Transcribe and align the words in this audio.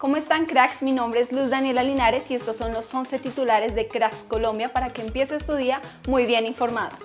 ¿Cómo 0.00 0.16
están 0.16 0.46
cracks? 0.46 0.80
Mi 0.80 0.92
nombre 0.92 1.20
es 1.20 1.30
Luz 1.30 1.50
Daniela 1.50 1.82
Linares 1.82 2.30
y 2.30 2.34
estos 2.34 2.56
son 2.56 2.72
los 2.72 2.92
11 2.94 3.18
titulares 3.18 3.74
de 3.74 3.86
Cracks 3.86 4.22
Colombia 4.22 4.72
para 4.72 4.88
que 4.88 5.02
empieces 5.02 5.44
tu 5.44 5.56
día 5.56 5.82
muy 6.08 6.24
bien 6.24 6.46
informado. 6.46 6.96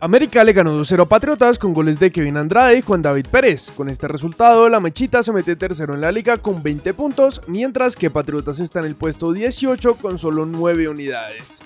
América 0.00 0.44
le 0.44 0.52
ganó 0.52 0.78
2-0 0.78 1.00
a 1.00 1.06
Patriotas 1.06 1.58
con 1.58 1.72
goles 1.72 1.98
de 1.98 2.12
Kevin 2.12 2.36
Andrade 2.36 2.76
y 2.76 2.82
Juan 2.82 3.00
David 3.00 3.28
Pérez. 3.30 3.70
Con 3.70 3.88
este 3.88 4.06
resultado, 4.06 4.68
la 4.68 4.78
Mechita 4.78 5.22
se 5.22 5.32
mete 5.32 5.56
tercero 5.56 5.94
en 5.94 6.02
la 6.02 6.12
liga 6.12 6.36
con 6.36 6.62
20 6.62 6.92
puntos, 6.92 7.40
mientras 7.46 7.96
que 7.96 8.10
Patriotas 8.10 8.58
está 8.58 8.80
en 8.80 8.84
el 8.84 8.96
puesto 8.96 9.32
18 9.32 9.94
con 9.94 10.18
solo 10.18 10.44
9 10.44 10.90
unidades. 10.90 11.64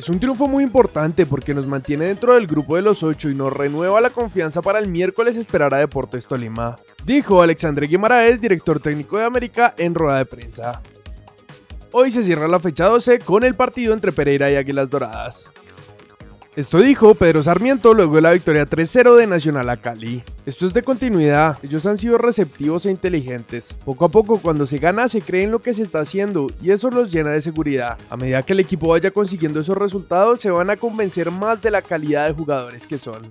Es 0.00 0.08
un 0.08 0.18
triunfo 0.18 0.48
muy 0.48 0.64
importante 0.64 1.26
porque 1.26 1.52
nos 1.52 1.66
mantiene 1.66 2.06
dentro 2.06 2.34
del 2.34 2.46
grupo 2.46 2.74
de 2.74 2.80
los 2.80 3.02
8 3.02 3.28
y 3.28 3.34
nos 3.34 3.52
renueva 3.52 4.00
la 4.00 4.08
confianza 4.08 4.62
para 4.62 4.78
el 4.78 4.88
miércoles 4.88 5.36
esperar 5.36 5.74
a 5.74 5.76
Deportes 5.76 6.26
Tolima, 6.26 6.74
dijo 7.04 7.42
Alexandre 7.42 7.86
Guimaraes, 7.86 8.40
director 8.40 8.80
técnico 8.80 9.18
de 9.18 9.26
América, 9.26 9.74
en 9.76 9.94
rueda 9.94 10.16
de 10.16 10.24
prensa. 10.24 10.80
Hoy 11.92 12.10
se 12.10 12.22
cierra 12.22 12.48
la 12.48 12.60
fecha 12.60 12.86
12 12.86 13.18
con 13.18 13.44
el 13.44 13.52
partido 13.52 13.92
entre 13.92 14.10
Pereira 14.10 14.50
y 14.50 14.56
Águilas 14.56 14.88
Doradas. 14.88 15.50
Esto 16.56 16.78
dijo 16.78 17.14
Pedro 17.14 17.42
Sarmiento 17.42 17.92
luego 17.92 18.16
de 18.16 18.22
la 18.22 18.32
victoria 18.32 18.64
3-0 18.64 19.16
de 19.16 19.26
Nacional 19.26 19.68
a 19.68 19.76
Cali. 19.76 20.24
Esto 20.50 20.66
es 20.66 20.72
de 20.72 20.82
continuidad, 20.82 21.58
ellos 21.62 21.86
han 21.86 21.96
sido 21.96 22.18
receptivos 22.18 22.84
e 22.84 22.90
inteligentes. 22.90 23.76
Poco 23.84 24.04
a 24.04 24.08
poco 24.08 24.38
cuando 24.38 24.66
se 24.66 24.78
gana 24.78 25.08
se 25.08 25.22
cree 25.22 25.44
en 25.44 25.52
lo 25.52 25.60
que 25.60 25.72
se 25.72 25.84
está 25.84 26.00
haciendo 26.00 26.48
y 26.60 26.72
eso 26.72 26.90
los 26.90 27.12
llena 27.12 27.30
de 27.30 27.40
seguridad. 27.40 27.96
A 28.10 28.16
medida 28.16 28.42
que 28.42 28.54
el 28.54 28.58
equipo 28.58 28.88
vaya 28.88 29.12
consiguiendo 29.12 29.60
esos 29.60 29.78
resultados 29.78 30.40
se 30.40 30.50
van 30.50 30.68
a 30.68 30.76
convencer 30.76 31.30
más 31.30 31.62
de 31.62 31.70
la 31.70 31.82
calidad 31.82 32.26
de 32.26 32.34
jugadores 32.34 32.84
que 32.84 32.98
son. 32.98 33.22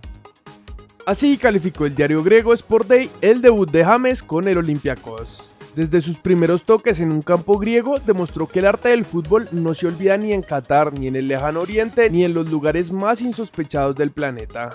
Así 1.06 1.38
calificó 1.38 1.86
el 1.86 1.94
diario 1.94 2.24
griego 2.24 2.54
Sport 2.54 2.88
Day 2.88 3.12
el 3.20 3.42
debut 3.42 3.70
de 3.70 3.84
James 3.84 4.24
con 4.24 4.48
el 4.48 4.58
Olympiacos. 4.58 5.50
Desde 5.76 6.00
sus 6.00 6.20
primeros 6.20 6.64
toques 6.64 7.02
en 7.02 7.12
un 7.12 7.22
campo 7.22 7.60
griego, 7.60 8.00
demostró 8.00 8.48
que 8.48 8.60
el 8.60 8.66
arte 8.66 8.90
del 8.90 9.04
fútbol 9.04 9.50
no 9.52 9.74
se 9.74 9.88
olvida 9.88 10.16
ni 10.16 10.32
en 10.32 10.42
Qatar, 10.42 10.98
ni 10.98 11.08
en 11.08 11.18
el 11.18 11.28
lejano 11.28 11.60
oriente, 11.60 12.10
ni 12.10 12.24
en 12.24 12.34
los 12.34 12.50
lugares 12.50 12.94
más 12.94 13.20
insospechados 13.20 13.98
del 13.98 14.12
planeta. 14.12 14.70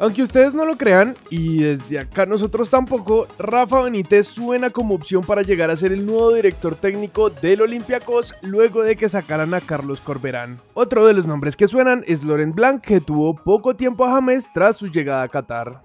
Aunque 0.00 0.22
ustedes 0.22 0.54
no 0.54 0.64
lo 0.64 0.76
crean, 0.76 1.16
y 1.28 1.62
desde 1.62 1.98
acá 1.98 2.24
nosotros 2.24 2.70
tampoco, 2.70 3.26
Rafa 3.38 3.82
Benítez 3.82 4.28
suena 4.28 4.70
como 4.70 4.94
opción 4.94 5.24
para 5.24 5.42
llegar 5.42 5.70
a 5.70 5.76
ser 5.76 5.90
el 5.90 6.06
nuevo 6.06 6.32
director 6.32 6.76
técnico 6.76 7.30
del 7.30 7.62
Olympiacos 7.62 8.32
luego 8.42 8.84
de 8.84 8.94
que 8.94 9.08
sacaran 9.08 9.54
a 9.54 9.60
Carlos 9.60 10.00
Corberán. 10.00 10.58
Otro 10.74 11.04
de 11.04 11.14
los 11.14 11.26
nombres 11.26 11.56
que 11.56 11.66
suenan 11.66 12.04
es 12.06 12.22
Laurent 12.22 12.54
Blanc, 12.54 12.80
que 12.80 13.00
tuvo 13.00 13.34
poco 13.34 13.74
tiempo 13.74 14.04
a 14.04 14.12
James 14.12 14.48
tras 14.52 14.76
su 14.76 14.86
llegada 14.86 15.22
a 15.22 15.28
Qatar. 15.28 15.82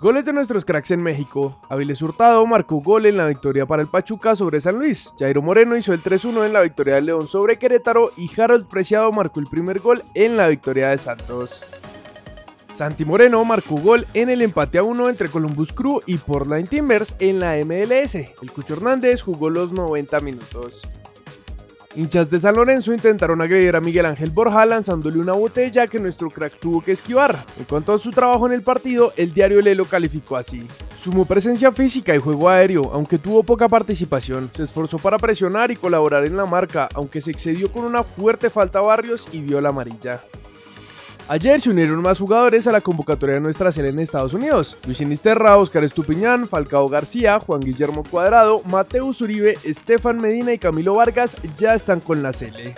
Goles 0.00 0.24
de 0.24 0.32
nuestros 0.32 0.64
cracks 0.64 0.92
en 0.92 1.02
México. 1.02 1.60
Aviles 1.68 2.00
Hurtado 2.00 2.46
marcó 2.46 2.76
gol 2.76 3.04
en 3.04 3.18
la 3.18 3.26
victoria 3.26 3.66
para 3.66 3.82
el 3.82 3.88
Pachuca 3.88 4.34
sobre 4.34 4.60
San 4.60 4.78
Luis. 4.78 5.12
Jairo 5.18 5.42
Moreno 5.42 5.76
hizo 5.76 5.92
el 5.92 6.02
3-1 6.02 6.46
en 6.46 6.52
la 6.54 6.62
victoria 6.62 6.94
del 6.94 7.06
León 7.06 7.26
sobre 7.26 7.58
Querétaro 7.58 8.10
y 8.16 8.30
Harold 8.40 8.66
Preciado 8.66 9.12
marcó 9.12 9.40
el 9.40 9.46
primer 9.46 9.80
gol 9.80 10.02
en 10.14 10.38
la 10.38 10.48
victoria 10.48 10.88
de 10.88 10.96
Santos. 10.96 11.62
Santi 12.80 13.04
Moreno 13.04 13.44
marcó 13.44 13.76
gol 13.76 14.06
en 14.14 14.30
el 14.30 14.40
empate 14.40 14.78
a 14.78 14.82
1 14.82 15.10
entre 15.10 15.28
Columbus 15.28 15.70
Crew 15.70 16.00
y 16.06 16.16
Portland 16.16 16.66
Timbers 16.66 17.14
en 17.18 17.38
la 17.38 17.56
MLS. 17.62 18.14
El 18.14 18.50
Cucho 18.54 18.72
Hernández 18.72 19.20
jugó 19.20 19.50
los 19.50 19.70
90 19.70 20.18
minutos. 20.20 20.80
Hinchas 21.94 22.30
de 22.30 22.40
San 22.40 22.54
Lorenzo 22.54 22.94
intentaron 22.94 23.42
agredir 23.42 23.76
a 23.76 23.82
Miguel 23.82 24.06
Ángel 24.06 24.30
Borja 24.30 24.64
lanzándole 24.64 25.18
una 25.18 25.34
botella 25.34 25.86
que 25.88 25.98
nuestro 25.98 26.30
crack 26.30 26.58
tuvo 26.58 26.80
que 26.80 26.92
esquivar. 26.92 27.44
En 27.58 27.66
cuanto 27.66 27.92
a 27.92 27.98
su 27.98 28.12
trabajo 28.12 28.46
en 28.46 28.54
el 28.54 28.62
partido, 28.62 29.12
el 29.18 29.34
diario 29.34 29.60
Le 29.60 29.74
lo 29.74 29.84
calificó 29.84 30.38
así. 30.38 30.66
Sumó 30.98 31.26
presencia 31.26 31.72
física 31.72 32.14
y 32.14 32.18
juego 32.18 32.48
aéreo, 32.48 32.90
aunque 32.94 33.18
tuvo 33.18 33.42
poca 33.42 33.68
participación. 33.68 34.50
Se 34.56 34.62
esforzó 34.62 34.96
para 34.96 35.18
presionar 35.18 35.70
y 35.70 35.76
colaborar 35.76 36.24
en 36.24 36.34
la 36.34 36.46
marca, 36.46 36.88
aunque 36.94 37.20
se 37.20 37.30
excedió 37.30 37.70
con 37.70 37.84
una 37.84 38.04
fuerte 38.04 38.48
falta 38.48 38.78
a 38.78 38.82
Barrios 38.82 39.28
y 39.32 39.42
vio 39.42 39.60
la 39.60 39.68
amarilla. 39.68 40.22
Ayer 41.30 41.60
se 41.60 41.70
unieron 41.70 42.02
más 42.02 42.18
jugadores 42.18 42.66
a 42.66 42.72
la 42.72 42.80
convocatoria 42.80 43.36
de 43.36 43.40
nuestra 43.40 43.70
serie 43.70 43.90
en 43.90 44.00
Estados 44.00 44.34
Unidos. 44.34 44.76
Luis 44.84 45.00
Inisterra, 45.00 45.58
Oscar 45.58 45.84
Estupiñán, 45.84 46.48
Falcao 46.48 46.88
García, 46.88 47.38
Juan 47.38 47.60
Guillermo 47.60 48.02
Cuadrado, 48.02 48.62
Mateus 48.64 49.20
Uribe, 49.20 49.56
Estefan 49.62 50.20
Medina 50.20 50.52
y 50.52 50.58
Camilo 50.58 50.94
Vargas 50.94 51.36
ya 51.56 51.76
están 51.76 52.00
con 52.00 52.24
la 52.24 52.32
Sele. 52.32 52.74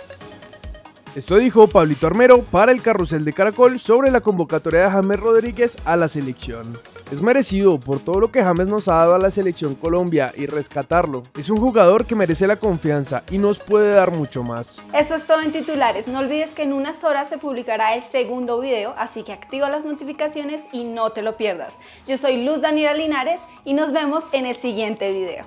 Esto 1.15 1.35
dijo 1.35 1.67
Pablito 1.67 2.07
Armero 2.07 2.41
para 2.41 2.71
el 2.71 2.81
carrusel 2.81 3.23
de 3.23 3.33
Caracol 3.33 3.79
sobre 3.79 4.09
la 4.09 4.21
convocatoria 4.21 4.85
de 4.85 4.89
James 4.89 5.19
Rodríguez 5.19 5.77
a 5.85 5.95
la 5.95 6.07
selección. 6.07 6.75
Es 7.11 7.21
merecido 7.21 7.79
por 7.79 7.99
todo 7.99 8.19
lo 8.19 8.31
que 8.31 8.41
James 8.41 8.67
nos 8.67 8.87
ha 8.87 8.95
dado 8.95 9.13
a 9.13 9.19
la 9.19 9.29
selección 9.29 9.75
Colombia 9.75 10.31
y 10.35 10.47
rescatarlo. 10.47 11.21
Es 11.37 11.51
un 11.51 11.59
jugador 11.59 12.05
que 12.05 12.15
merece 12.15 12.47
la 12.47 12.55
confianza 12.55 13.21
y 13.29 13.37
nos 13.37 13.59
puede 13.59 13.93
dar 13.93 14.09
mucho 14.09 14.41
más. 14.41 14.81
Eso 14.91 15.13
es 15.13 15.27
todo 15.27 15.41
en 15.41 15.51
titulares. 15.51 16.07
No 16.07 16.17
olvides 16.17 16.55
que 16.55 16.63
en 16.63 16.73
unas 16.73 17.03
horas 17.03 17.29
se 17.29 17.37
publicará 17.37 17.93
el 17.93 18.01
segundo 18.01 18.59
video, 18.59 18.95
así 18.97 19.21
que 19.21 19.33
activa 19.33 19.69
las 19.69 19.85
notificaciones 19.85 20.61
y 20.71 20.83
no 20.83 21.11
te 21.11 21.21
lo 21.21 21.37
pierdas. 21.37 21.75
Yo 22.07 22.17
soy 22.17 22.43
Luz 22.43 22.61
Daniela 22.61 22.95
Linares 22.95 23.39
y 23.65 23.75
nos 23.75 23.91
vemos 23.91 24.23
en 24.31 24.47
el 24.47 24.55
siguiente 24.55 25.11
video. 25.11 25.45